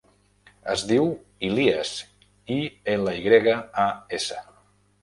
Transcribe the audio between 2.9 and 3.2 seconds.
ela,